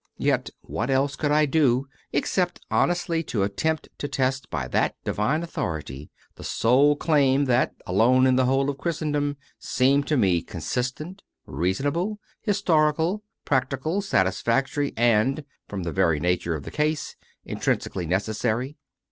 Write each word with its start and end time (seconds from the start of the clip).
Yet 0.17 0.49
what 0.61 0.89
else 0.89 1.15
could 1.15 1.29
I 1.31 1.45
do 1.45 1.85
except 2.11 2.59
honestly 2.71 3.21
to 3.25 3.43
attempt 3.43 3.87
to 3.99 4.07
test 4.07 4.49
by 4.49 4.67
that 4.69 4.95
divine 5.03 5.43
authority 5.43 6.09
the 6.37 6.43
sole 6.43 6.95
claim 6.95 7.45
that, 7.45 7.75
alone 7.85 8.25
in 8.25 8.35
the 8.35 8.45
whole 8.45 8.71
of 8.71 8.79
Christendom, 8.79 9.37
seemed 9.59 10.07
to 10.07 10.17
me 10.17 10.41
consistent, 10.41 11.21
reasonable, 11.45 12.17
historical, 12.41 13.21
practical, 13.45 14.01
satisfactory, 14.01 14.91
and, 14.97 15.45
from 15.67 15.83
the 15.83 15.91
very 15.93 16.19
nature 16.19 16.55
of 16.55 16.63
the 16.63 16.71
case, 16.71 17.15
intrinsically 17.45 18.07
necessary? 18.07 18.77